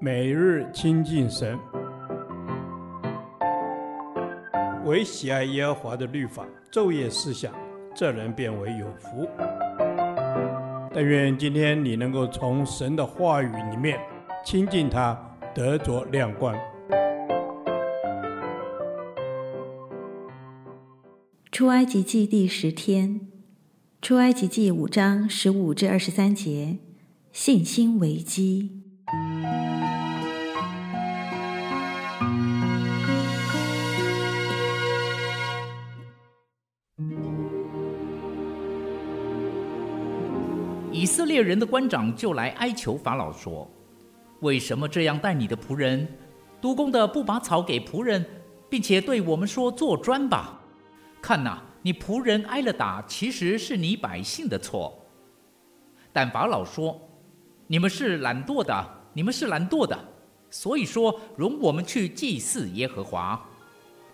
[0.00, 1.58] 每日亲近神，
[4.84, 7.52] 唯喜爱耶和华的律法，昼夜思想，
[7.94, 9.28] 这人便为有福。
[10.92, 13.98] 但愿今天你能够从神的话语里面
[14.44, 15.18] 亲近他，
[15.54, 16.54] 得着亮光。
[21.50, 23.20] 出埃及记第十天，
[24.02, 26.78] 出埃及记五章十五至二十三节，
[27.32, 28.83] 信心为基。
[41.24, 43.70] 猎人的官长就来哀求法老说
[44.40, 46.06] ：“为什么这样待你的仆人？
[46.60, 48.24] 督工的不把草给仆人，
[48.70, 50.60] 并且对我们说做砖吧？
[51.20, 54.98] 看呐，你仆人挨了打，其实是你百姓的错。
[56.12, 57.00] 但法老说：
[57.66, 59.98] 你们是懒惰的，你们是懒惰的，
[60.48, 63.42] 所以说容我们去祭祀耶和华。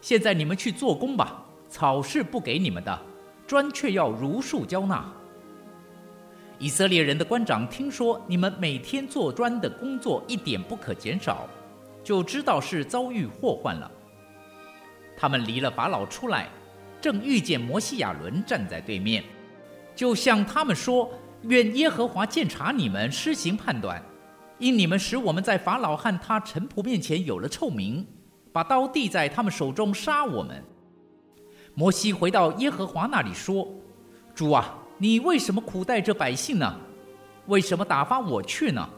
[0.00, 3.02] 现在你们去做工吧，草是不给你们的，
[3.46, 5.12] 砖却要如数交纳。”
[6.58, 11.46] 以色列人的官长听说你们每天做砖的工作一点不可减少，
[12.02, 13.90] 就知道是遭遇祸患了。
[15.18, 16.48] 他们离了法老出来，
[16.98, 19.22] 正遇见摩西亚伦站在对面，
[19.94, 21.10] 就向他们说
[21.44, 24.02] ：“愿耶和华鉴察你们，施行判断，
[24.58, 28.06] 因你们使我们在法老和他臣仆面前有了臭名，
[28.50, 30.64] 把刀递在他们手中杀我们。”
[31.74, 33.68] 摩西回到耶和华那里说
[34.34, 36.74] ：“主啊！”你为什么苦待这百姓呢？
[37.48, 38.88] 为什么打发我去呢？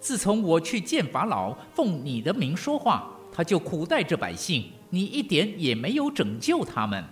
[0.00, 7.04] 自从我去见法老，奉你的名说话，他就苦待这百姓，你一点也没有拯救他们。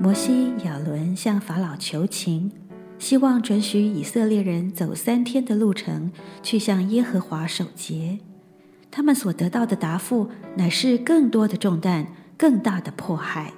[0.00, 2.52] 摩西、亚伦向法老求情，
[2.98, 8.18] 希望准许以色列人走三天的路程，去向耶和华守节。
[8.90, 12.06] 他们所得到的答复乃是更多的重担、
[12.36, 13.52] 更大的迫害。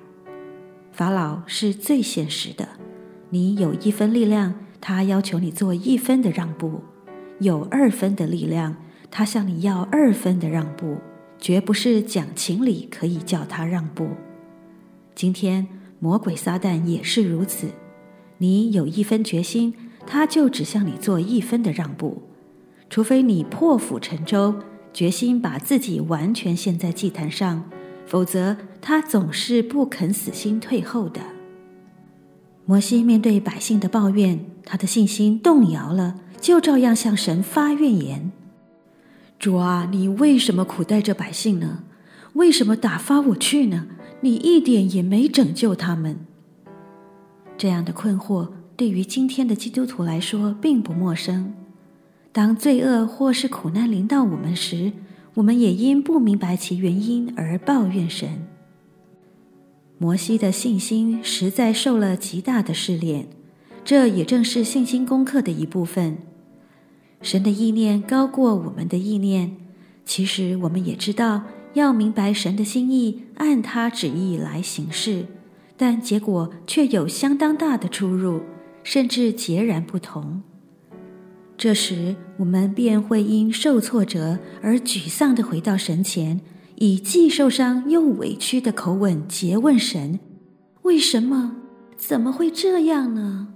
[0.92, 2.68] 法老是最现实的，
[3.30, 6.82] 你有一分力量，他要求你做一分的让步；
[7.38, 8.76] 有二分的力量，
[9.10, 10.98] 他向你要二分的让步，
[11.38, 14.08] 绝不是讲情理可以叫他让步。
[15.14, 15.66] 今天
[16.00, 17.68] 魔鬼撒旦也是如此，
[18.38, 19.74] 你有一分决心，
[20.06, 22.22] 他就只向你做一分的让步，
[22.90, 24.54] 除非你破釜沉舟。
[24.92, 27.64] 决心把自己完全献在祭坛上，
[28.06, 31.20] 否则他总是不肯死心退后的。
[32.66, 38.30] 摩西面对百姓的抱怨，他的信心动摇了，就照样向神发怨言
[39.38, 41.84] ：“主啊，你为什么苦待这百姓呢？
[42.34, 43.86] 为什么打发我去呢？
[44.20, 46.18] 你一点也没拯救他们。”
[47.58, 51.52] 这样的困惑对于今天的基督徒来说并不陌生。
[52.32, 54.92] 当罪恶或是苦难临到我们时，
[55.34, 58.46] 我们也因不明白其原因而抱怨神。
[59.98, 63.26] 摩西的信心实在受了极大的试炼，
[63.84, 66.18] 这也正是信心功课的一部分。
[67.20, 69.56] 神的意念高过我们的意念，
[70.04, 71.42] 其实我们也知道
[71.74, 75.26] 要明白神的心意，按他旨意来行事，
[75.76, 78.40] 但结果却有相当大的出入，
[78.82, 80.42] 甚至截然不同。
[81.60, 86.40] 这时，我们便会因受挫折而沮丧地回到神前，
[86.76, 90.18] 以既受伤又委屈的口吻诘问神
[90.84, 91.56] ：“为什么？
[91.98, 93.48] 怎么会这样呢？”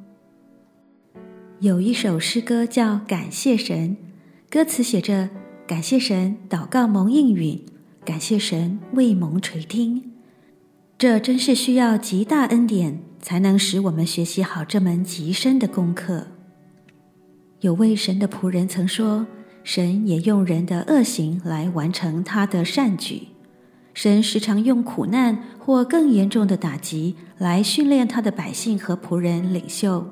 [1.60, 3.97] 有一首诗歌叫《感谢神》，
[4.53, 5.31] 歌词写着
[5.66, 7.60] ：“感谢神，祷告蒙应允；
[8.04, 10.12] 感谢神，为蒙垂听。”
[10.98, 16.26] 这真是需要极大恩典，才能使我们学习好这门极深的功课。
[17.64, 19.26] 有位神的仆人曾说
[19.64, 23.28] ：“神也用人的恶行来完成他的善举。
[23.94, 30.08] 神时常用苦难或更严重的打击来训练他的百姓和仆人领袖，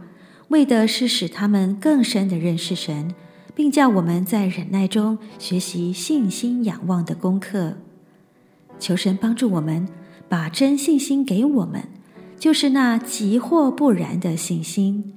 [0.48, 3.14] 为的是使他们更深地认识神，
[3.54, 7.74] 并叫我们在忍耐中学习信心仰望的功课。
[8.78, 9.86] 求神帮助我们，
[10.26, 11.82] 把真信心给我们，
[12.38, 15.12] 就是那即或不然的信心。”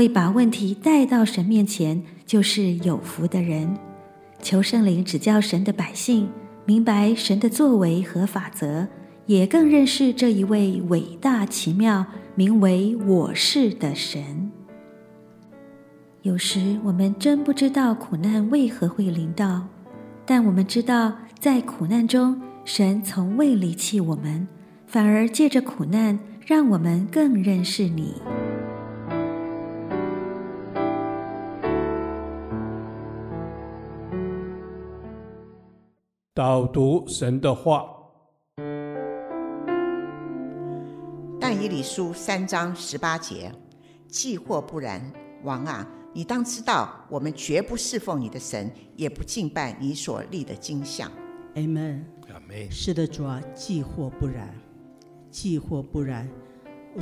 [0.00, 3.76] 会把问题带到神面前，就是有福的人。
[4.40, 6.26] 求圣灵指教神的百姓，
[6.64, 8.88] 明白神的作为和法则，
[9.26, 14.50] 也更认识这一位伟大奇妙、名为我是的神。
[16.22, 19.66] 有时我们真不知道苦难为何会临到，
[20.24, 24.48] 但我们知道，在苦难中，神从未离弃我们，
[24.86, 28.14] 反而借着苦难让我们更认识你。
[36.32, 37.84] 导读神的话，
[41.40, 43.50] 但以理书三章十八节，
[44.06, 45.12] 既或不然，
[45.42, 45.84] 王啊，
[46.14, 51.10] 你当知道，我们绝不侍奉你的神，也不敬拜你所立的金像。
[51.56, 52.04] Amen。
[52.70, 54.54] 是的，主啊，既或不然。
[55.32, 56.30] 既或不然，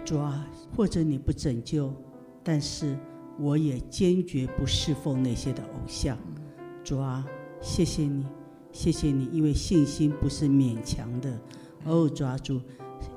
[0.06, 1.92] 主啊，或者你不拯救，
[2.42, 2.98] 但是
[3.38, 6.16] 我也坚决不侍奉那些的偶像。
[6.82, 7.26] 主啊，
[7.60, 8.26] 谢谢你，
[8.72, 11.40] 谢谢你，因为信心不是勉强的。
[11.84, 12.60] 哦，主啊，主，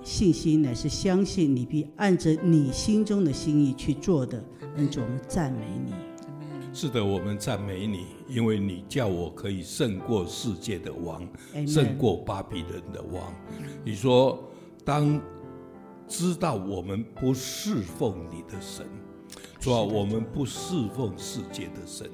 [0.04, 4.44] 信心乃是相信你必按着你心中的心意去做的。
[4.78, 5.94] 恩主，我们赞美你。
[6.74, 11.28] 是的，我们赞美你，因为你叫我可以胜过世界的王，
[11.68, 13.34] 胜过巴比伦的王。
[13.84, 14.38] 你说。
[14.84, 15.22] 当
[16.08, 18.84] 知道我们不侍奉你的神，
[19.62, 22.10] 主啊，我们不侍奉世界的神，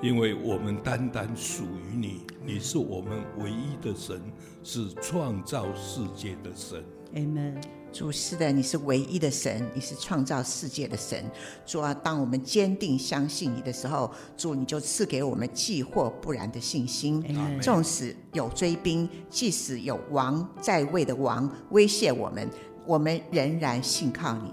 [0.00, 4.22] 因为我们单单属于你，你是我们唯一的神，
[4.62, 6.84] 是创造世界的神。
[7.12, 7.60] Amen。
[7.92, 11.28] 主是的，你是唯一的神，你是创造世界的神。
[11.66, 17.20] 主啊，当我们坚定相信你的时候，主你就赐给我们既或不然的信心。
[17.60, 22.48] 纵使有追兵，即使有王在位的王威胁我们，
[22.86, 24.52] 我们仍然信靠你。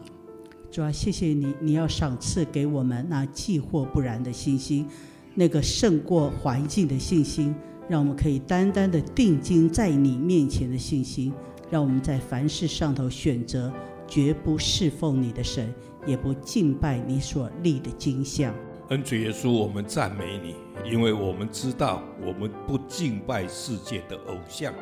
[0.71, 4.87] 主啊，谢谢你，你要赏赐给我们那既或不然的信心，
[5.35, 7.53] 那个胜过环境的信心，
[7.89, 11.33] 让我们可以单单的定睛在你面前的信心。
[11.69, 13.71] 让我们在凡事上头选择，
[14.07, 15.73] 绝不侍奉你的神，
[16.05, 18.53] 也不敬拜你所立的金像。
[18.91, 20.53] 恩主耶稣，我们赞美你，
[20.83, 24.73] 因为我们知道，我们不敬拜世界的偶像，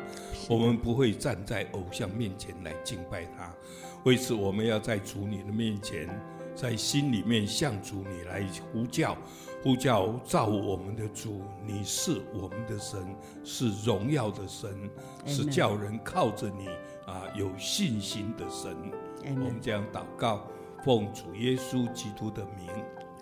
[0.48, 3.54] 我们不会站在偶像面前来敬拜他。
[4.02, 6.08] 为此，我们要在主你的面前，
[6.56, 9.16] 在心里面向主你来呼叫。
[9.62, 12.98] 呼叫造我们的主，你是我们的神，
[13.44, 14.90] 是荣耀的神
[15.24, 16.66] 是叫人靠着你
[17.06, 18.76] 啊有信心的神。
[19.22, 20.48] 我们这样祷告，
[20.82, 22.68] 奉主耶稣基督的名。